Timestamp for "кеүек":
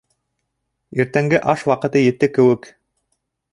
2.39-2.69